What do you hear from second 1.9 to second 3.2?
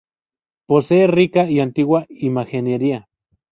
imaginería.